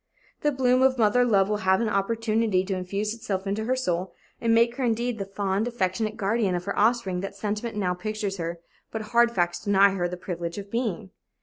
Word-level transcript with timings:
The 0.41 0.51
bloom 0.51 0.81
of 0.81 0.97
mother 0.97 1.23
love 1.23 1.47
will 1.47 1.57
have 1.57 1.79
an 1.79 1.87
opportunity 1.87 2.65
to 2.65 2.75
infuse 2.75 3.13
itself 3.13 3.45
into 3.45 3.65
her 3.65 3.75
soul 3.75 4.15
and 4.41 4.51
make 4.51 4.77
her, 4.77 4.83
indeed, 4.83 5.19
the 5.19 5.25
fond, 5.25 5.67
affectionate 5.67 6.17
guardian 6.17 6.55
of 6.55 6.63
her 6.65 6.75
offspring 6.75 7.19
that 7.19 7.35
sentiment 7.35 7.77
now 7.77 7.93
pictures 7.93 8.37
her 8.37 8.59
but 8.89 9.03
hard 9.13 9.29
facts 9.29 9.59
deny 9.63 9.91
her 9.91 10.07
the 10.09 10.17
privilege 10.17 10.57
of 10.57 10.71
being. 10.71 11.11